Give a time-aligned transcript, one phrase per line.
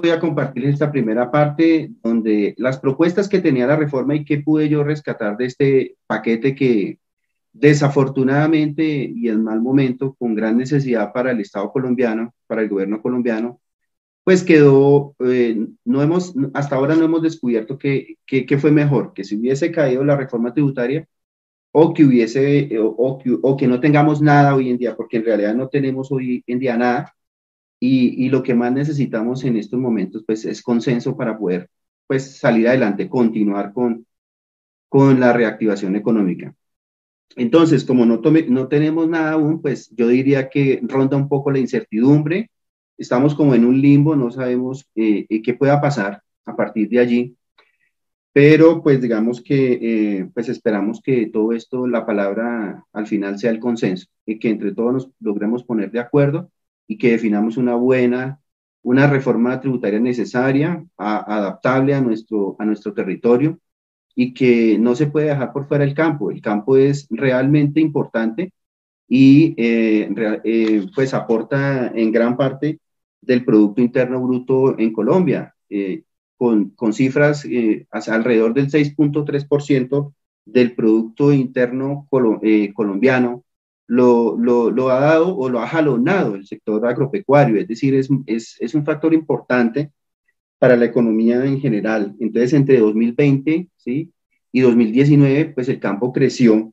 [0.00, 4.38] voy a compartir esta primera parte donde las propuestas que tenía la reforma y que
[4.38, 7.00] pude yo rescatar de este paquete que
[7.52, 13.02] desafortunadamente y en mal momento, con gran necesidad para el Estado colombiano, para el gobierno
[13.02, 13.60] colombiano,
[14.22, 19.24] pues quedó, eh, no hemos, hasta ahora no hemos descubierto qué que, fue mejor, que
[19.24, 21.08] si hubiese caído la reforma tributaria
[21.72, 25.54] o que hubiese, o, o, que, no tengamos nada hoy en día, porque en realidad
[25.54, 27.14] no tenemos hoy en día nada,
[27.80, 31.70] y, y, lo que más necesitamos en estos momentos, pues, es consenso para poder,
[32.06, 34.06] pues, salir adelante, continuar con,
[34.88, 36.54] con la reactivación económica.
[37.36, 41.50] Entonces, como no, tome, no tenemos nada aún, pues yo diría que ronda un poco
[41.50, 42.50] la incertidumbre,
[42.96, 46.98] estamos como en un limbo, no sabemos eh, eh, qué pueda pasar a partir de
[46.98, 47.36] allí,
[48.32, 49.78] pero pues digamos que
[50.20, 54.50] eh, pues esperamos que todo esto, la palabra al final sea el consenso y que
[54.50, 56.50] entre todos nos logremos poner de acuerdo
[56.88, 58.40] y que definamos una buena,
[58.82, 63.60] una reforma tributaria necesaria, adaptable a nuestro, a nuestro territorio
[64.16, 66.32] y que no se puede dejar por fuera el campo.
[66.32, 68.52] El campo es realmente importante
[69.08, 69.54] y
[70.94, 72.80] pues aporta en gran parte
[73.20, 76.02] del Producto Interno Bruto en Colombia, eh,
[76.36, 82.08] con, con, cifras eh, alrededor del 6.3% del Producto Interno
[82.42, 83.44] eh, colombiano,
[83.88, 88.74] lo, ha dado o lo ha jalonado el sector agropecuario, es decir, es, es, es
[88.74, 89.90] un factor importante
[90.58, 92.14] para la economía en general.
[92.20, 94.12] Entonces, entre 2020 ¿sí?
[94.52, 96.72] y 2019, pues el campo creció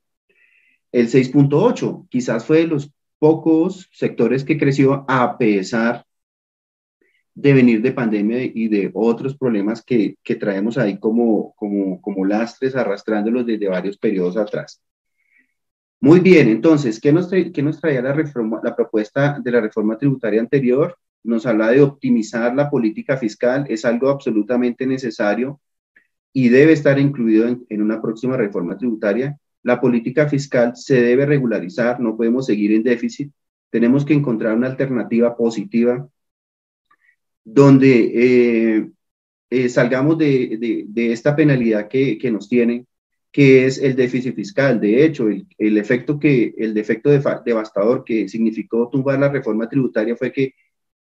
[0.91, 2.07] el 6.8.
[2.09, 6.05] Quizás fue de los pocos sectores que creció a pesar
[7.33, 12.25] de venir de pandemia y de otros problemas que, que traemos ahí como, como, como
[12.25, 14.81] lastres arrastrándolos desde varios periodos atrás.
[16.01, 17.51] Muy bien, entonces, ¿qué nos, qué
[17.81, 20.97] traía la, propuesta de la reforma tributaria anterior?
[21.23, 25.59] Nos habla de optimizar la política fiscal, es algo absolutamente necesario
[26.33, 29.37] y debe estar incluido en, en una próxima reforma tributaria.
[29.63, 33.31] La política fiscal se debe regularizar, no podemos seguir en déficit,
[33.71, 36.07] tenemos que encontrar una alternativa positiva
[37.43, 38.89] donde eh,
[39.49, 42.85] eh, salgamos de, esta penalidad que, nos tiene,
[43.35, 44.79] que es el déficit fiscal.
[44.79, 50.31] De hecho, el, efecto que, el defecto devastador que significó tumbar la reforma tributaria fue
[50.31, 50.53] que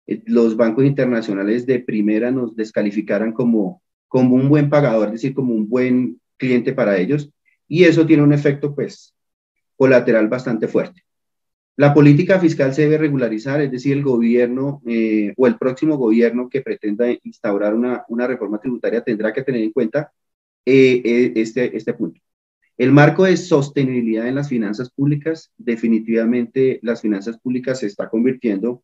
[0.06, 5.34] eh, los bancos internacionales de primera nos descalificaran como, como un buen pagador, es decir,
[5.34, 7.30] como un buen cliente para ellos.
[7.68, 9.14] Y eso tiene un efecto, pues,
[9.76, 11.02] colateral bastante fuerte.
[11.76, 16.48] La política fiscal se debe regularizar, es decir, el gobierno eh, o el próximo gobierno
[16.48, 20.10] que pretenda instaurar una, una reforma tributaria tendrá que tener en cuenta
[20.64, 22.21] eh, este, este punto.
[22.82, 28.82] El marco de sostenibilidad en las finanzas públicas, definitivamente las finanzas públicas se está convirtiendo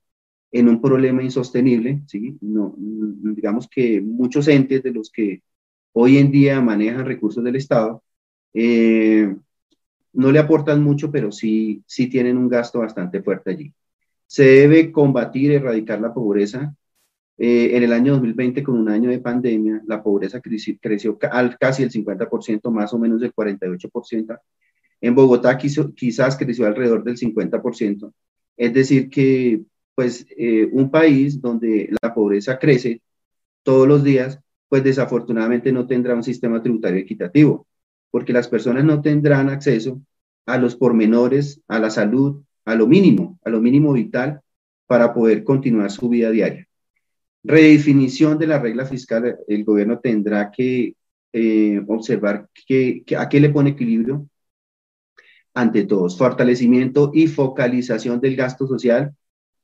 [0.53, 2.38] en un problema insostenible, ¿sí?
[2.41, 5.42] No, digamos que muchos entes de los que
[5.94, 8.04] hoy en día manejan recursos del Estado,
[8.54, 9.34] eh,
[10.12, 13.75] no le aportan mucho, pero sí, sí tienen un gasto bastante fuerte allí.
[14.28, 16.72] Se debe combatir, erradicar la pobreza.
[17.38, 21.84] Eh, en el año 2020, con un año de pandemia, la pobreza creció, al casi
[21.84, 24.38] el 50%, más o menos el 48%.
[25.00, 28.12] En Bogotá quizás creció alrededor del 50%.
[28.56, 29.62] Es decir, que
[29.94, 33.03] pues eh, un país donde la pobreza crece
[33.62, 37.66] todos los días, pues desafortunadamente no tendrá un sistema tributario equitativo,
[38.10, 40.00] porque las personas no tendrán acceso
[40.47, 44.41] a los pormenores, a la salud, a lo mínimo, a lo mínimo vital
[44.87, 46.68] para poder continuar su vida diaria.
[47.44, 50.94] Redefinición de la regla fiscal, el gobierno tendrá que
[51.32, 54.28] eh, observar que, a qué le pone equilibrio
[55.54, 56.19] ante todos.
[56.19, 59.15] Fortalecimiento y focalización del gasto social.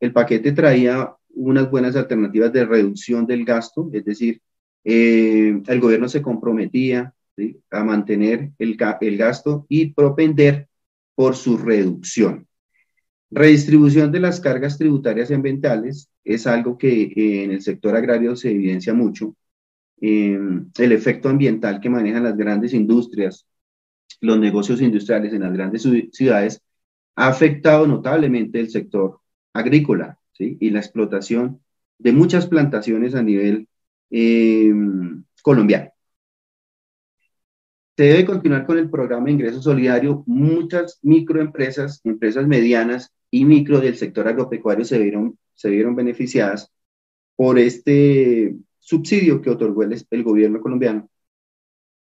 [0.01, 4.41] El paquete traía unas buenas alternativas de reducción del gasto, es decir,
[4.85, 7.15] eh, el gobierno se comprometía
[7.71, 10.69] a mantener el, el gasto y propender
[11.15, 12.47] por su reducción.
[13.35, 18.53] Redistribución de las cargas tributarias ambientales es algo que eh, en el sector agrario se
[18.53, 19.35] evidencia mucho.
[20.01, 23.45] Em, el efecto ambiental que manejan las grandes industrias,
[24.21, 25.83] los negocios industriales en las grandes
[26.13, 26.63] ciudades,
[27.17, 29.19] ha afectado notablemente el sector
[29.53, 30.57] agrícola ¿sí?
[30.61, 31.61] y la explotación
[31.99, 33.67] de muchas plantaciones a nivel
[34.11, 35.91] em, colombiano.
[37.97, 40.23] Se debe continuar con el programa de ingreso solidario.
[40.27, 46.71] Muchas microempresas, empresas medianas y micro del sector agropecuario se vieron, se vieron beneficiadas
[47.35, 51.11] por este subsidio que otorgó el, gobierno colombiano,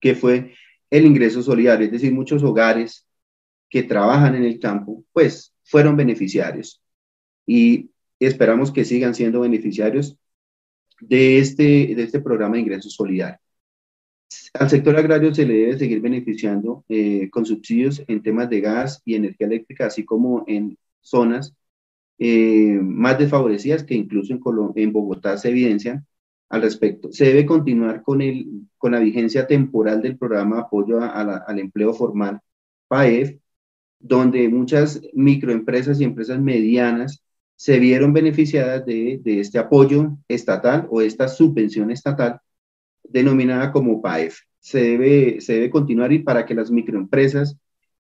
[0.02, 0.54] que fue
[0.90, 3.08] el ingreso solidario, es decir, muchos hogares
[3.70, 6.84] que trabajan en el campo, pues fueron beneficiarios
[7.46, 10.18] y esperamos que sigan siendo beneficiarios
[11.00, 13.40] de este, de este programa de ingresos solidarios.
[14.54, 19.02] Al sector agrario se le debe seguir beneficiando eh, con subsidios en temas de gas
[19.06, 21.54] y energía eléctrica, así como en zonas
[22.18, 24.42] eh, más desfavorecidas que incluso en,
[24.76, 26.06] en Bogotá se evidencian
[26.50, 27.12] al respecto.
[27.12, 31.94] Se debe continuar con, el, con la vigencia temporal del programa de apoyo al empleo
[31.94, 32.40] formal,
[32.88, 33.38] PAEF,
[34.00, 37.24] donde muchas microempresas y empresas medianas
[37.56, 42.40] se vieron beneficiadas de, de este apoyo estatal o esta subvención estatal
[43.04, 44.40] denominada como PAEF.
[44.60, 47.58] Se debe, se debe continuar y para que las microempresas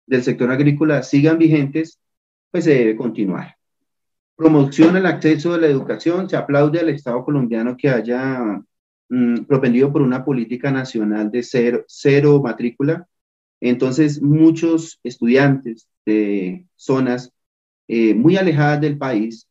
[0.06, 2.01] del sector agrícola sigan vigentes,
[2.50, 3.56] pues se debe continuar.
[4.37, 6.29] Promoción al acceso a la educación.
[6.29, 8.62] Se aplaude al Estado colombiano que haya
[9.09, 13.06] mm, propendido por una política nacional de cero, cero matrícula.
[13.61, 17.33] Entonces, muchos estudiantes de zonas
[17.89, 19.49] eh, muy alejadas del país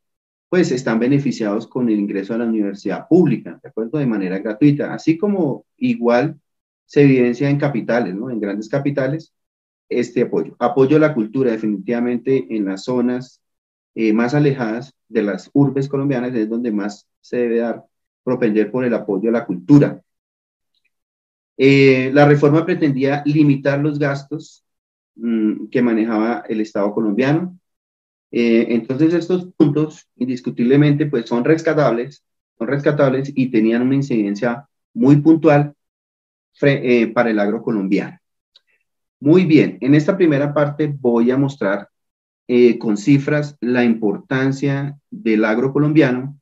[0.49, 3.97] pues están beneficiados con el ingreso a la universidad pública, ¿de acuerdo?
[3.97, 6.39] De manera gratuita, así como igual
[6.85, 8.29] se evidencia en capitales, ¿no?
[8.29, 9.33] En grandes capitales,
[9.89, 10.55] este apoyo.
[10.59, 13.41] Apoyo a la cultura, definitivamente en las zonas
[13.95, 17.83] eh, más alejadas de las urbes colombianas es donde más se debe dar,
[18.23, 20.01] propender por el apoyo a la cultura.
[21.57, 24.63] Eh, la reforma pretendía limitar los gastos
[25.15, 27.57] mm, que manejaba el Estado colombiano,
[28.29, 32.23] eh, entonces estos puntos indiscutiblemente pues son rescatables,
[32.57, 35.73] son rescatables y tenían una incidencia muy puntual
[37.13, 38.19] para el agro colombiano.
[39.19, 41.89] Muy bien, en esta primera parte voy a mostrar
[42.47, 46.39] eh, con cifras la importancia del agro colombiano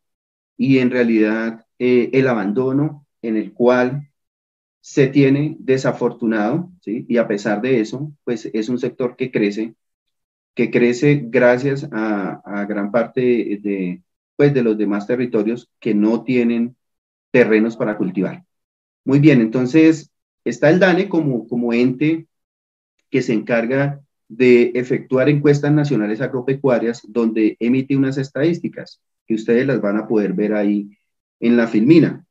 [0.58, 4.10] y en realidad el abandono en el cual
[4.80, 9.76] se tiene desafortunado, y a pesar de eso, pues es un sector que crece
[10.56, 13.22] que crece gracias a, gran parte
[13.62, 14.02] de,
[14.36, 16.76] pues, de los demás territorios que no tienen
[17.32, 18.44] terrenos para cultivar.
[19.04, 20.12] Muy bien, entonces
[20.46, 22.28] está el DANE como, como ente
[23.10, 29.82] que se encarga de efectuar encuestas nacionales agropecuarias donde emite unas estadísticas que ustedes las
[29.82, 30.90] van a poder ver ahí
[31.40, 32.26] en la filmina.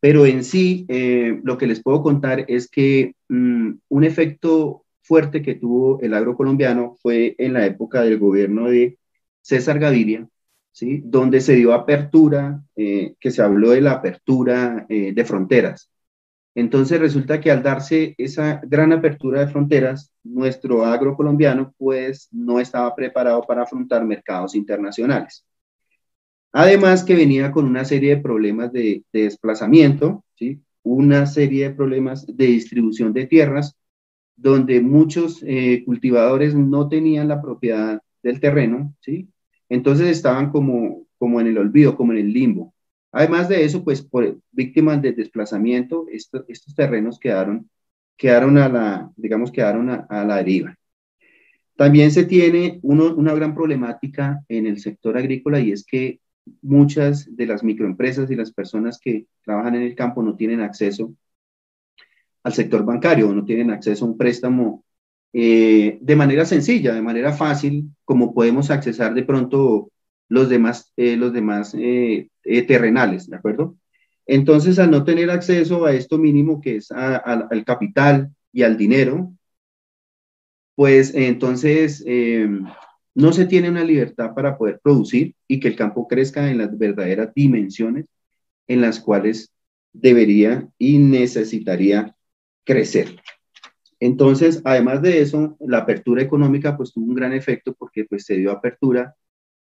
[0.00, 5.42] Pero en sí, eh, lo que les puedo contar es que mm, un efecto fuerte
[5.42, 8.98] que tuvo el agro colombiano fue en la época del gobierno de
[9.40, 10.28] César Gaviria,
[10.70, 11.02] ¿sí?
[11.04, 15.90] donde se dio apertura, eh, que se habló de la apertura eh, de fronteras.
[16.58, 22.58] Entonces resulta que al darse esa gran apertura de fronteras, nuestro agro colombiano pues no
[22.58, 25.46] estaba preparado para afrontar mercados internacionales.
[26.50, 30.60] Además que venía con una serie de problemas de, de desplazamiento, ¿sí?
[30.82, 33.76] una serie de problemas de distribución de tierras
[34.34, 39.28] donde muchos eh, cultivadores no tenían la propiedad del terreno, ¿sí?
[39.68, 42.74] Entonces estaban como, como en el olvido, como en el limbo.
[43.18, 47.68] Además de eso, pues por víctimas de desplazamiento, estos terrenos quedaron,
[48.16, 50.76] quedaron a la, digamos, quedaron a, la deriva.
[51.74, 56.20] También se tiene una gran problemática en el sector agrícola y es que
[56.62, 61.12] muchas de las microempresas y las personas que trabajan en el campo no tienen acceso
[62.44, 64.84] al sector bancario, no tienen acceso a un préstamo
[65.32, 69.90] eh, de manera sencilla, de manera fácil, como podemos accesar de pronto
[70.28, 72.28] los demás, eh, los demás eh,
[72.66, 73.76] terrenales, ¿de acuerdo?
[74.26, 79.32] Entonces, al no tener acceso a esto mínimo que es al capital y al dinero,
[80.74, 82.04] pues entonces
[83.14, 86.76] no se tiene una libertad para poder producir y que el campo crezca en las
[86.78, 88.06] verdaderas dimensiones
[88.68, 89.50] en las cuales
[89.92, 92.14] debería y necesitaría
[92.64, 93.20] crecer.
[94.00, 98.36] Entonces, además de eso, la apertura económica pues tuvo un gran efecto porque pues se
[98.36, 99.14] dio apertura,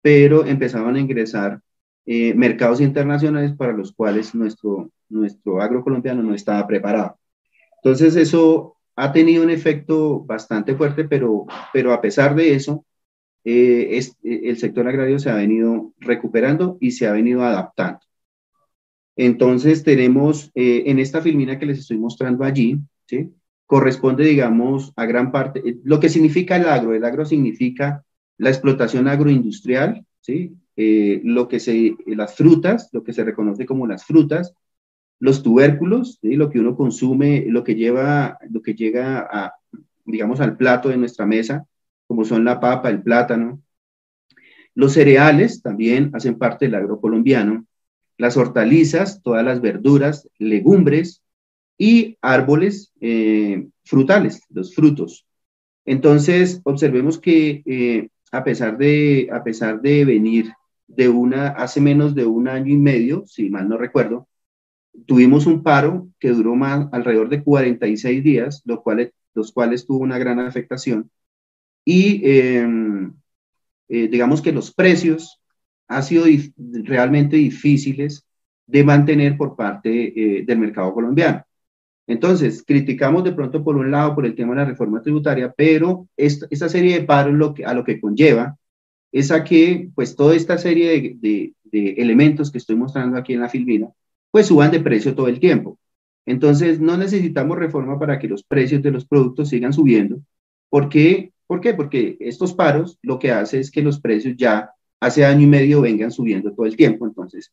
[0.03, 1.61] pero empezaban a ingresar
[2.07, 7.19] eh, mercados internacionales para los cuales nuestro, nuestro agro colombiano no estaba preparado.
[7.83, 12.85] Entonces, eso ha tenido un efecto bastante fuerte, pero, pero a pesar de eso,
[13.45, 18.01] eh, es, el sector agrario se ha venido recuperando y se ha venido adaptando.
[19.17, 23.33] Entonces tenemos eh, en esta filmina que les estoy mostrando allí, ¿sí?
[23.67, 26.95] corresponde, digamos, a gran parte, eh, lo que significa el agro.
[26.95, 28.05] El agro significa
[28.39, 30.57] la explotación agroindustrial, ¿sí?
[30.77, 34.55] Eh, lo que se, las frutas, lo que se reconoce como las frutas,
[35.21, 39.55] los tubérculos, lo que uno consume, lo que lleva, lo que llega a,
[40.05, 41.67] digamos, al plato de nuestra mesa,
[42.07, 43.61] como son la papa, el plátano.
[44.75, 47.67] Los cereales también hacen parte del agro colombiano
[48.19, 51.23] las hortalizas, todas las verduras, legumbres
[51.79, 55.25] y árboles eh, frutales, los frutos.
[55.87, 60.53] Entonces, observemos que eh, a, pesar de, a pesar de venir
[60.87, 64.29] de una, hace menos de un año y medio, si mal no recuerdo,
[65.07, 69.99] tuvimos un paro que duró más, alrededor de 46 días, lo cual, los cuales tuvo
[69.99, 71.11] una gran afectación.
[71.85, 73.15] Y em,
[73.89, 75.41] eh, digamos que los precios
[75.89, 76.25] han sido
[76.85, 78.27] realmente difíciles
[78.67, 81.45] de mantener por parte eh, del mercado colombiano.
[82.09, 86.09] Entonces, criticamos de pronto por un lado por el tema de la reforma tributaria, pero
[86.17, 88.57] esta, esta serie de paros lo que, a lo que conlleva
[89.13, 93.41] es a que pues toda esta serie de, de, elementos que estoy mostrando aquí en
[93.41, 93.89] la filmina
[94.31, 95.79] pues suban de precio todo el tiempo.
[96.27, 100.21] Entonces, no necesitamos reforma para que los precios de los productos sigan subiendo.
[100.71, 101.33] ¿Por qué?
[101.47, 101.75] ¿Por qué?
[101.75, 105.83] Porque estos paros lo que hace es que los precios ya hace año y medio
[105.83, 107.07] vengan subiendo todo el tiempo.
[107.07, 107.53] Entonces,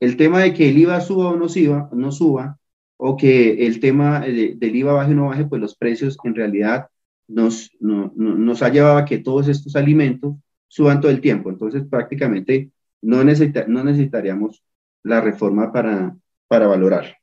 [0.00, 2.58] el tema de que el IVA suba o no suba, no suba
[2.96, 6.88] o que el tema del IVA baje o no baje, pues los precios en realidad
[7.28, 10.36] nos, nos ha llevado a que todos estos alimentos
[10.68, 11.50] suban todo el tiempo.
[11.50, 12.70] Entonces, prácticamente
[13.02, 14.62] no, no necesitaríamos
[15.02, 16.16] la reforma para,
[16.48, 17.16] para valorar.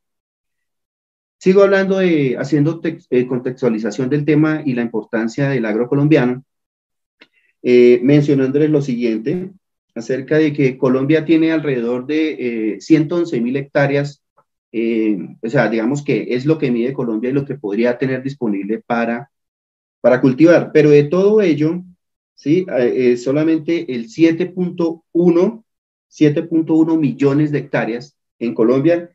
[1.38, 6.46] Sigo hablando de, haciendo eh, contextualización del tema y la importancia del agro colombiano,
[7.62, 9.52] eh, mencionándoles lo siguiente,
[9.94, 14.23] acerca de que Colombia tiene alrededor de 111 eh, mil hectáreas,
[14.74, 18.82] o sea, digamos que es lo que mide Colombia y lo que podría tener disponible
[18.86, 19.30] para,
[20.02, 21.84] para cultivar, pero de todo ello,
[22.36, 22.66] ¿sí?
[23.18, 25.64] solamente el 7.1
[26.14, 29.10] 7.1 millones de hectáreas en Colombia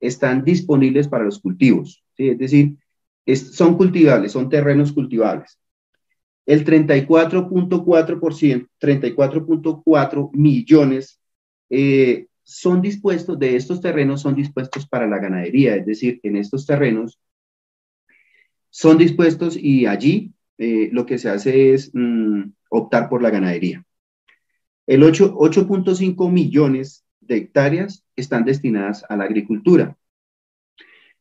[0.00, 2.76] están disponibles para los cultivos, es decir,
[3.36, 5.58] son cultivables, son terrenos cultivables.
[6.44, 11.20] El 34.4%, 34.4 millones
[11.70, 16.66] eh, son dispuestos, de estos terrenos son dispuestos para la ganadería, es decir, en estos
[16.66, 17.18] terrenos
[18.70, 23.84] son dispuestos y allí eh, lo que se hace es mm, optar por la ganadería.
[24.86, 29.96] El 8.5 millones de hectáreas están destinadas a la agricultura.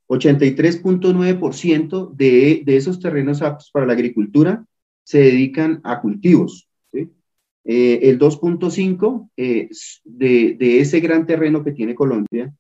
[0.07, 4.65] 83.9% de, de esos terrenos aptos para la agricultura
[5.03, 6.70] se dedican a cultivos.
[7.63, 9.69] Eh, el 2.5 eh,
[10.03, 12.53] de, de, ese gran terreno que tiene Colombia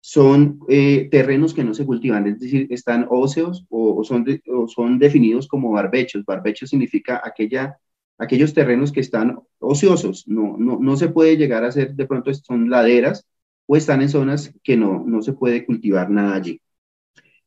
[0.00, 4.26] son eh, terrenos que no se cultivan, es decir, están óseos o, son,
[4.66, 6.24] son definidos como barbechos.
[6.24, 7.78] Barbecho significa aquella
[8.18, 12.32] aquellos terrenos que están ociosos, no, no, no se puede llegar a hacer, de pronto
[12.34, 13.26] son laderas
[13.66, 16.60] o están en zonas que no, no se puede cultivar nada allí.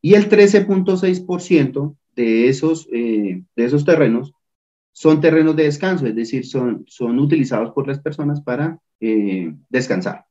[0.02, 4.34] Y el 13.6% de esos, eh, de esos terrenos
[4.98, 10.26] son terrenos de descanso, es decir, son, son utilizados por las personas para eh, descansar.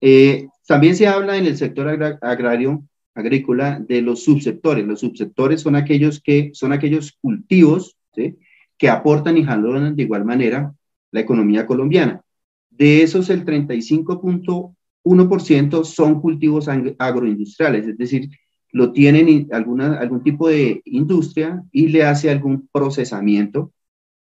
[0.00, 4.86] Eh, también se habla en el sector agrario, agrícola, de los subsectores.
[4.86, 10.72] Los subsectores son aquellos que son aquellos cultivos que aportan y jalonan de igual manera
[11.10, 12.22] la economía colombiana.
[12.70, 18.30] De esos, el 35.1% son cultivos agroindustriales, es decir,
[18.72, 23.72] lo tienen alguna, algún tipo de industria y le hace algún procesamiento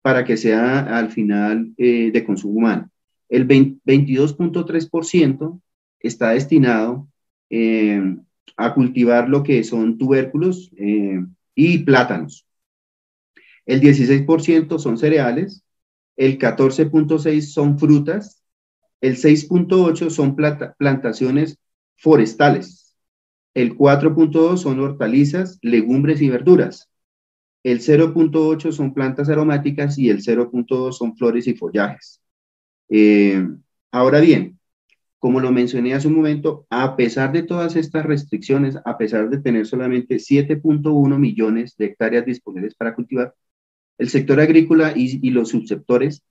[0.02, 2.90] para que sea al final eh, de consumo humano.
[3.28, 5.61] El 22.3%
[6.00, 7.09] está destinado
[7.50, 8.17] eh,
[8.57, 11.21] a cultivar lo que son tubérculos eh,
[11.55, 12.47] y plátanos.
[13.67, 15.62] El 16% son cereales,
[16.17, 18.43] el 14.6% son frutas,
[19.02, 20.37] el 6.8% son
[20.78, 21.59] plantaciones
[21.97, 22.88] forestales,
[23.55, 26.90] el 4.2% son hortalizas, legumbres y verduras,
[27.62, 32.21] el 0.8% son plantas aromáticas y el 0.2% son flores y follajes.
[32.88, 33.47] Eh,
[33.90, 34.59] ahora bien,
[35.19, 39.38] como lo mencioné hace un momento, a pesar de todas estas restricciones, a pesar de
[39.38, 43.35] tener solamente 7.1 millones de hectáreas disponibles para cultivar,
[43.99, 46.23] el sector agrícola y, los subsectores,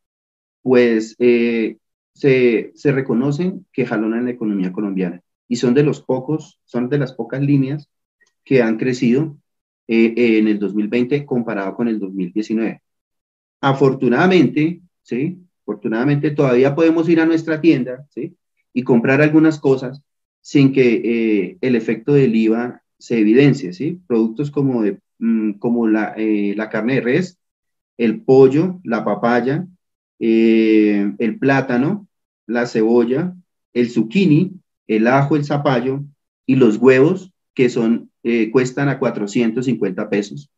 [0.62, 1.78] pues eh,
[2.14, 7.14] se, reconocen que jalonan la economía colombiana y son de los pocos, son de las
[7.14, 7.90] pocas líneas
[8.44, 9.38] que han crecido
[9.88, 12.82] eh, en el 2020 comparado con el 2019.
[13.62, 15.40] Afortunadamente, ¿sí?
[15.64, 18.36] Afortunadamente todavía podemos ir a nuestra tienda, ¿sí?
[18.74, 20.02] Y comprar algunas cosas
[20.42, 24.02] sin que eh, el efecto del IVA se evidencie, ¿sí?
[24.08, 27.40] Productos como, de, mm, como la, la carne de res,
[27.98, 29.68] el pollo, la papaya,
[30.20, 32.08] eh, el plátano,
[32.46, 33.36] la cebolla,
[33.74, 34.57] el zucchini,
[34.88, 36.04] el ajo, el zapallo
[36.46, 40.50] y los huevos que son, eh, cuestan a 450 pesos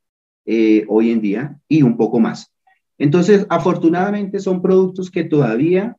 [0.46, 2.54] eh, hoy en día y un poco más.
[2.98, 5.96] Entonces, afortunadamente son productos que todavía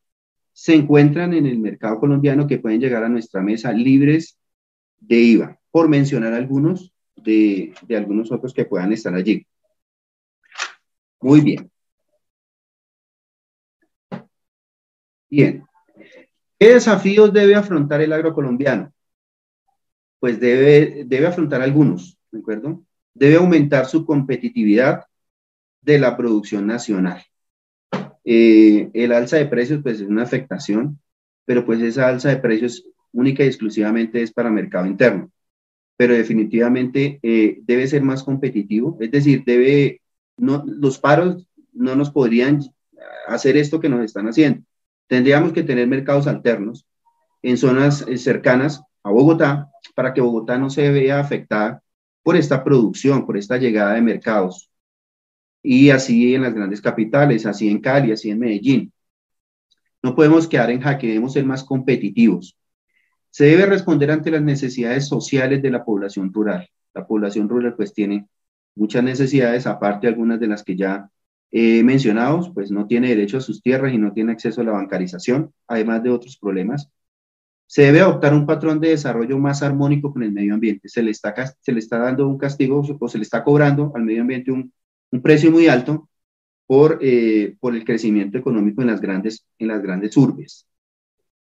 [0.52, 4.38] se encuentran en el mercado colombiano que pueden llegar a nuestra mesa libres
[4.98, 9.46] de IVA, por mencionar algunos de, de algunos otros que puedan estar allí.
[11.20, 11.70] Muy bien.
[15.30, 15.64] Bien,
[16.60, 18.92] ¿qué desafíos debe afrontar el agro colombiano?
[20.20, 22.84] Pues debe, debe afrontar algunos, ¿de acuerdo?
[23.14, 25.04] Debe aumentar su competitividad
[25.80, 27.24] de la producción nacional.
[28.24, 31.00] Eh, el alza de precios, pues es una afectación,
[31.46, 35.30] pero pues esa alza de precios única y exclusivamente es para mercado interno.
[35.96, 40.02] Pero definitivamente eh, debe ser más competitivo, es decir, debe,
[40.36, 42.60] no, los paros no nos podrían
[43.26, 44.62] hacer esto que nos están haciendo.
[45.10, 46.86] Tendríamos que tener mercados alternos
[47.42, 51.82] en zonas eh, cercanas a Bogotá para que Bogotá no se vea afectada
[52.22, 54.70] por esta producción, por esta llegada de mercados.
[55.64, 58.92] Y así en las grandes capitales, así en Cali, así en Medellín.
[60.00, 62.56] No podemos quedar en jaque, debemos ser más competitivos.
[63.30, 66.68] Se debe responder ante las necesidades sociales de la población rural.
[66.94, 68.28] La población rural pues tiene
[68.76, 71.10] muchas necesidades, aparte algunas de las que ya
[71.50, 74.72] he mencionado, pues no tiene derecho a sus tierras y no tiene acceso a la
[74.72, 76.90] bancarización, además de otros problemas.
[77.66, 80.88] Se debe adoptar un patrón de desarrollo más armónico con el medio ambiente.
[80.88, 84.04] Se le está, se le está dando un castigo o se le está cobrando al
[84.04, 84.72] medio ambiente un,
[85.12, 86.08] un precio muy alto
[86.66, 90.66] por, eh, por el crecimiento económico en las, grandes, en las grandes urbes.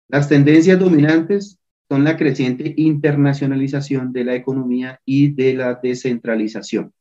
[0.08, 6.94] Las tendencias dominantes son la creciente internacionalización de la economía y de la descentralización.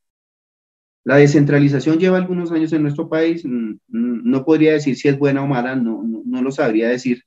[1.04, 3.44] La descentralización lleva algunos años en nuestro país,
[3.88, 7.22] no podría decir si es buena o mala, no, no, lo sabría decir,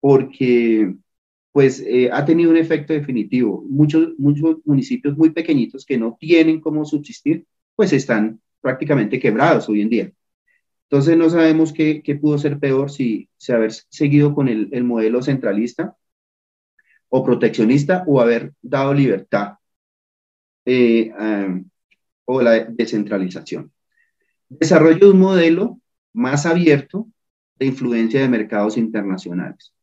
[0.00, 0.94] porque
[1.52, 3.64] pues eh, ha tenido un efecto definitivo.
[3.68, 7.46] Muchos, muchos municipios muy pequeñitos que no tienen cómo subsistir,
[7.76, 10.12] pues están prácticamente quebrados hoy en día.
[10.90, 14.84] Entonces no sabemos qué, qué pudo ser peor si, si haber seguido con el, el
[14.84, 15.96] modelo centralista
[17.08, 19.54] o proteccionista o haber dado libertad
[20.64, 21.12] eh,
[22.24, 23.72] o la descentralización.
[24.48, 25.80] Desarrollo de un modelo
[26.12, 27.08] más abierto
[27.56, 29.74] de influencia de mercados internacionales.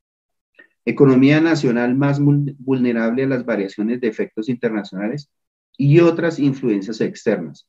[0.86, 5.29] Economía nacional más vulnerable a las variaciones de efectos internacionales
[5.77, 7.67] y otras influencias externas.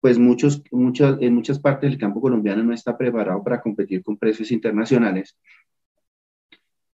[0.00, 4.16] Pues muchos, muchas, en muchas partes del campo colombiano no está preparado para competir con
[4.16, 5.36] precios internacionales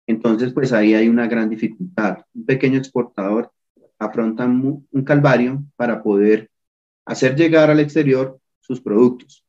[0.06, 2.18] entonces, pues ahí hay una gran dificultad.
[2.35, 3.52] Un pequeño exportador
[3.98, 6.50] afronta un, calvario para poder
[7.07, 9.45] hacer llegar al exterior sus productos.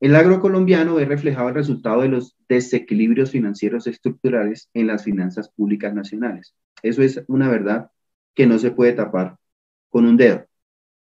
[0.00, 5.48] El agro colombiano ve reflejado el resultado de los desequilibrios financieros estructurales en las finanzas
[5.48, 6.54] públicas nacionales.
[6.82, 7.90] Eso es una verdad
[8.34, 9.36] que no se puede tapar
[9.88, 10.46] con un dedo.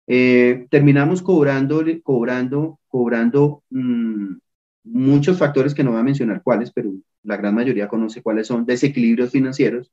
[0.07, 4.35] Eh, terminamos cobrando, cobrando, cobrando mm,
[4.83, 6.91] muchos factores que no voy a mencionar cuáles, pero
[7.23, 9.91] la gran mayoría conoce cuáles son, desequilibrios financieros,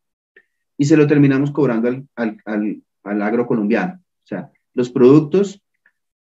[0.76, 4.00] y se lo terminamos cobrando al, al, al, agro colombiano.
[4.24, 5.60] O sea, los productos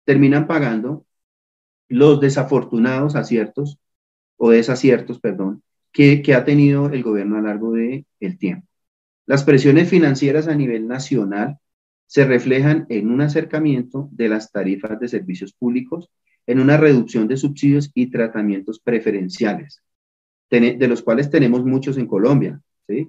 [0.07, 1.05] terminan pagando
[1.89, 3.79] los desafortunados aciertos
[4.39, 8.67] o desaciertos, perdón, que, ha tenido el gobierno a lo largo del el tiempo.
[9.27, 11.59] Las presiones financieras a nivel nacional
[12.07, 16.09] se reflejan en un acercamiento de las tarifas de servicios públicos,
[16.47, 19.83] en una reducción de subsidios y tratamientos preferenciales,
[20.49, 23.09] de los cuales tenemos muchos en Colombia, ¿sí?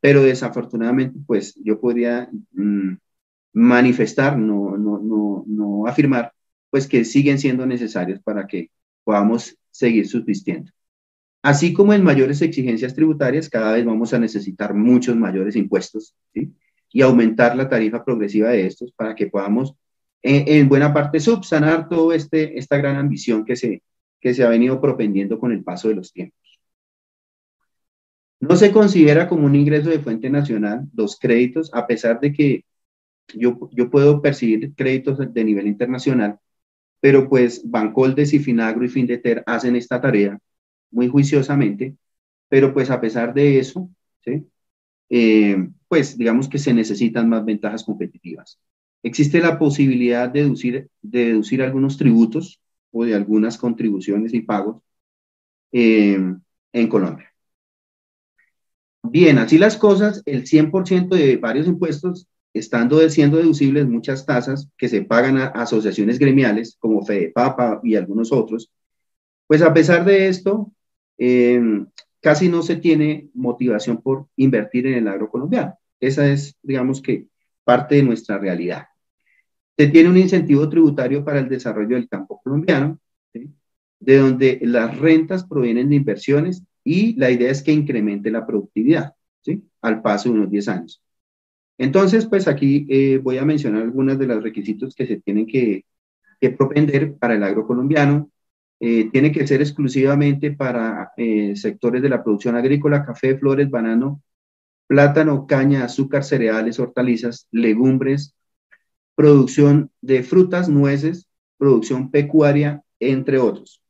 [0.00, 2.94] Pero desafortunadamente, pues yo podría mm,
[3.52, 6.32] manifestar, no, no, no, no afirmar,
[6.70, 8.70] pues que siguen siendo necesarios para que
[9.04, 10.70] podamos seguir subsistiendo.
[11.42, 16.14] Así como en mayores exigencias tributarias, cada vez vamos a necesitar muchos mayores impuestos.
[16.92, 19.74] Y aumentar la tarifa progresiva de estos para que podamos,
[20.22, 23.82] en, en buena parte, subsanar toda este, esta gran ambición que se,
[24.20, 26.38] que se ha venido propendiendo con el paso de los tiempos.
[28.40, 32.64] No se considera como un ingreso de fuente nacional los créditos, a pesar de que
[33.34, 36.38] yo, yo puedo percibir créditos de nivel internacional,
[37.00, 40.38] pero pues Bancoldes y Finagro y Findeter hacen esta tarea
[40.90, 41.96] muy juiciosamente,
[42.48, 43.90] pero pues a pesar de eso,
[44.24, 44.46] ¿sí?
[45.10, 48.60] Eh, pues digamos que se necesitan más ventajas competitivas.
[49.02, 52.60] Existe la posibilidad de deducir, de deducir algunos tributos
[52.92, 54.82] o de algunas contribuciones y pagos
[55.72, 56.18] eh,
[56.72, 57.32] en Colombia.
[59.02, 64.88] Bien, así las cosas, el 100% de varios impuestos, estando siendo deducibles muchas tasas que
[64.88, 68.70] se pagan a asociaciones gremiales como Papa y algunos otros,
[69.46, 70.72] pues a pesar de esto,
[71.18, 71.86] em,
[72.20, 75.74] casi no se tiene motivación por invertir en el agro colombiano.
[76.00, 77.26] Esa es, digamos que,
[77.64, 78.86] parte de nuestra realidad.
[79.76, 82.98] Se tiene un incentivo tributario para el desarrollo del campo colombiano,
[83.32, 89.14] de donde las rentas provienen de inversiones y la idea es que incremente la productividad.
[89.82, 91.02] Al paso de unos 10 años.
[91.80, 95.86] Entonces, pues aquí eh, voy a mencionar algunos de los requisitos que se tienen que,
[96.58, 98.30] propender para el agro colombiano.
[98.80, 104.22] eh, tiene que ser exclusivamente para eh, sectores de la producción agrícola, café, flores, banano,
[104.88, 108.34] plátano, caña, azúcar, cereales, hortalizas, legumbres,
[109.14, 113.82] producción de frutas, nueces, producción pecuaria, entre otros.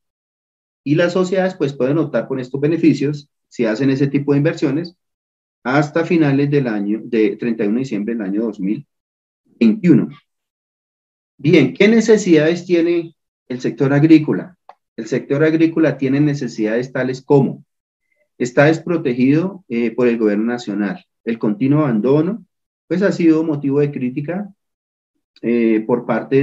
[0.85, 4.97] Y las sociedades pues pueden optar por estos beneficios si hacen ese tipo de inversiones
[5.63, 10.09] hasta finales del año, de 31 de diciembre del año 2021.
[11.37, 13.15] Bien, ¿qué necesidades tiene
[13.49, 14.57] el sector agrícola?
[14.97, 17.65] El sector agrícola tiene necesidades tales como
[18.39, 21.05] está desprotegido eh, por el gobierno nacional.
[21.25, 22.45] El continuo abandono,
[22.87, 24.53] pues ha sido motivo de crítica
[25.43, 26.43] eh, por parte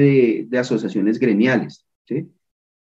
[0.50, 1.86] de, asociaciones gremiales.
[2.06, 2.30] ¿sí?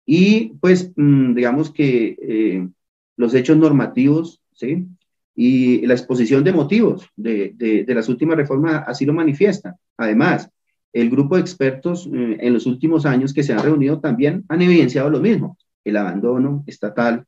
[0.05, 2.69] Y pues mm, digamos que eh,
[3.17, 4.87] los hechos normativos ¿sí?
[5.35, 9.75] Y la exposición de motivos de, de, las últimas reformas así lo manifiestan.
[9.97, 10.49] Además,
[10.93, 15.11] el grupo de expertos en los últimos años que se han reunido también han evidenciado
[15.11, 17.27] lo mismo el abandono estatal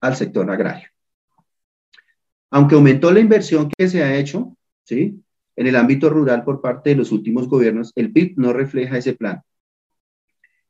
[0.00, 0.88] al sector agrario.
[2.50, 5.22] Aunque aumentó la inversión que se ha hecho ¿sí?
[5.56, 9.14] en el ámbito rural por parte de los últimos gobiernos, el PIB no refleja ese
[9.14, 9.42] plan.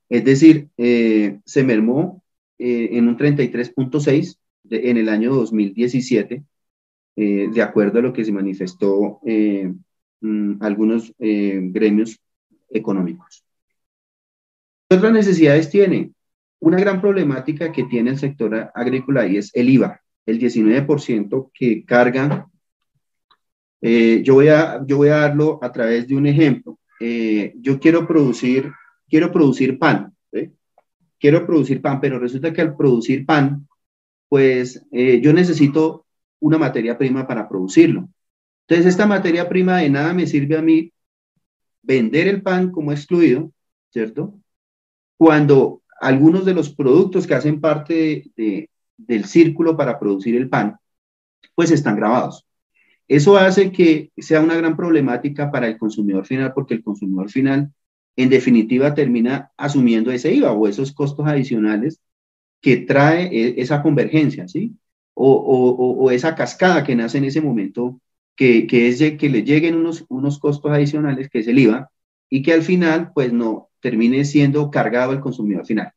[0.09, 2.23] Es decir, eh, se mermó
[2.59, 4.37] eh, en un 33.6
[4.71, 6.45] en el año 2017,
[7.17, 12.21] eh, de acuerdo a lo que se manifestó mm, algunos gremios
[12.71, 13.45] económicos.
[14.89, 16.13] ¿Qué otras necesidades tiene?
[16.61, 21.85] Una gran problemática que tiene el sector agrícola y es el IVA, el 19% que
[21.85, 22.47] carga.
[23.81, 26.79] Eh, yo, voy a, yo voy a darlo a través de un ejemplo.
[27.01, 28.71] Eh, yo quiero producir,
[29.09, 30.15] quiero producir pan,
[31.19, 33.67] quiero producir pan, pero resulta que al producir pan,
[34.29, 36.07] pues eh, yo necesito
[36.43, 38.09] una materia prima para producirlo.
[38.67, 40.93] Entonces, esta materia prima de nada me sirve a mí
[41.83, 43.53] vender el pan como excluido,
[43.91, 44.35] ¿cierto?
[45.17, 48.25] Cuando algunos de los productos que hacen parte
[48.97, 50.77] del círculo para producir el pan,
[51.55, 52.45] pues están grabados.
[53.07, 57.73] Eso hace que sea una gran problemática para el consumidor final, porque el consumidor final,
[58.17, 62.01] en definitiva, termina asumiendo ese IVA o esos costos adicionales
[62.61, 64.75] que trae e, esa convergencia, ¿sí?
[65.15, 68.01] O, esa cascada que nace en ese momento,
[68.37, 71.91] que, es que le lleguen unos, unos costos adicionales, que es el IVA,
[72.31, 75.93] y que al final, pues no, termine siendo cargado al consumidor final.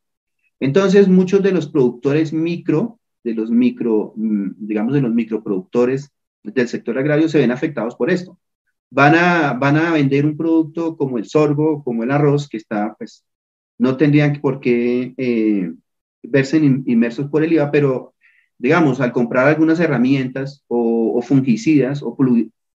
[0.59, 6.11] Entonces, muchos de los productores micro, de los micro, mm, digamos, de los microproductores
[6.43, 8.37] del sector agrario se ven afectados por esto.
[8.89, 12.95] Van a, van a vender un producto como el sorgo, como el arroz, que está,
[12.97, 13.25] pues,
[13.77, 15.73] no tendrían por qué eh,
[16.23, 18.14] verse inmersos por el IVA, pero,
[18.57, 22.15] digamos, al comprar algunas herramientas o, fungicidas o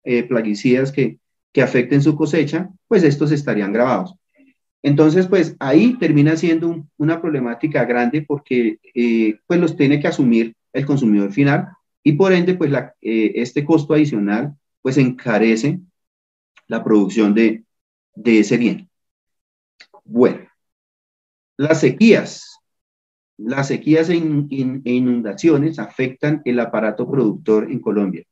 [0.03, 1.19] eh, plaguicidas que,
[1.51, 4.15] que afecten su cosecha, pues estos estarían grabados.
[4.81, 10.55] Entonces, pues ahí termina siendo una problemática grande porque eh, pues los tiene que asumir
[10.71, 11.69] el consumidor final
[12.03, 15.81] y por ende, pues eh, este costo adicional pues encarece
[16.67, 17.63] la producción de,
[18.23, 18.89] ese bien.
[20.03, 20.47] Bueno,
[21.57, 22.58] las sequías.
[23.39, 28.23] Las sequías e, e inundaciones afectan el aparato productor en Colombia.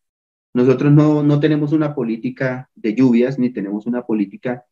[0.53, 4.65] Nosotros no, no tenemos una política de lluvias ni tenemos una política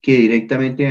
[0.00, 0.90] que directamente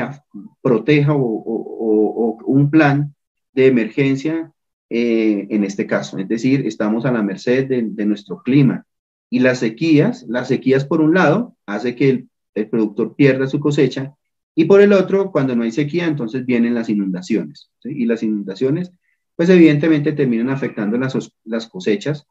[0.62, 3.16] proteja o, un plan
[3.54, 4.52] de emergencia
[4.90, 6.18] eh, en este caso.
[6.18, 8.86] Es decir, estamos a la merced de, nuestro clima.
[9.30, 12.10] Y las sequías, las sequías por un lado, hace que
[12.56, 14.16] el, productor pierda su cosecha
[14.56, 17.70] y por el otro, cuando no hay sequía, entonces vienen las inundaciones.
[17.84, 18.92] Y las inundaciones,
[19.36, 22.26] pues evidentemente terminan afectando las, las cosechas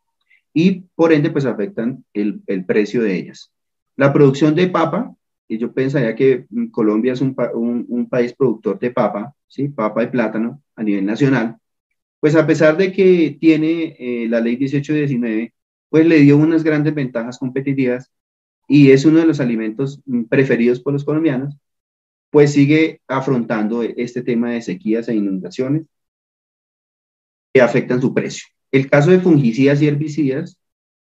[0.53, 3.53] y por ende, pues afectan el, el precio de ellas.
[3.97, 5.15] La producción de papa,
[5.47, 7.35] y yo pensaría que mm, Colombia es un,
[7.89, 9.69] un, país productor de papa, ¿sí?
[9.69, 11.57] papa y plátano a nivel nacional,
[12.21, 15.55] pues a pesar de que tiene eh, la ley 1819,
[15.89, 18.11] pues le dio unas grandes ventajas competitivas
[18.67, 21.57] y es uno de los alimentos mm, preferidos por los colombianos,
[22.31, 25.87] pues sigue afrontando este tema de sequías e inundaciones
[27.53, 28.47] que afectan su precio.
[28.71, 30.59] El caso de fungicidas y herbicidas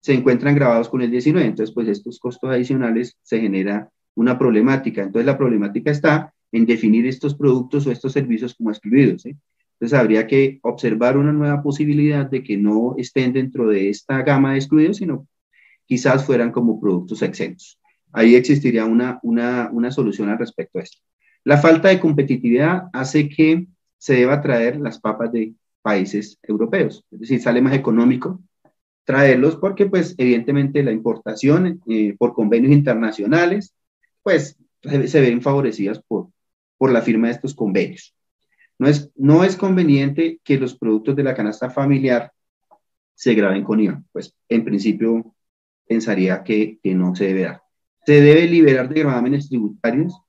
[0.02, 5.04] se encuentran grabados con el 19, entonces pues estos costos adicionales se generan una problemática.
[5.04, 9.26] Entonces, la problemática está en definir estos productos o estos servicios como excluidos.
[9.26, 14.52] Entonces, habría que observar una nueva posibilidad de que no estén dentro de esta gama
[14.52, 15.28] de excluidos, sino
[15.86, 17.80] quizás fueran como productos exentos.
[18.14, 21.00] Ahí existiría una, una, una solución al respecto a esto.
[21.44, 27.20] La falta de competitividad hace que se deba traer las papas de países europeos, es
[27.20, 28.40] decir, sale más económico
[29.04, 33.74] traerlos porque pues evidentemente la importación eh, por convenios internacionales
[34.24, 36.30] pues se ven favorecidas por,
[36.78, 38.16] por la firma de estos convenios.
[38.80, 42.32] No es, no es conveniente que los productos de la canasta familiar
[43.14, 44.02] se graben con IVA.
[44.12, 45.36] Pues en principio
[45.88, 47.62] pensaría que, que no se debe dar.
[48.06, 50.20] Se debe liberar de gravámenes tributarios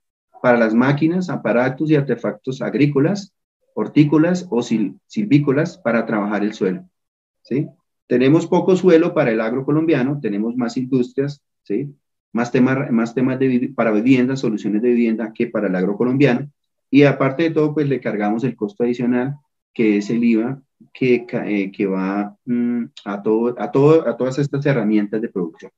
[0.42, 3.32] para las máquinas, aparatos y artefactos agrícolas,
[3.74, 6.84] hortícolas o silvícolas para trabajar el suelo.
[7.42, 7.68] ¿sí?
[8.08, 11.94] Tenemos poco suelo para el agro colombiano, tenemos más industrias, ¿sí?
[12.32, 16.50] más, temas, más temas de, para vivienda, soluciones de vivienda que para el agro colombiano.
[16.90, 19.36] Y aparte de todo, pues le cargamos el costo adicional,
[19.72, 20.60] que es el IVA,
[20.92, 25.70] que, eh, que va mm, a, todo, a, todo, a todas estas herramientas de producción.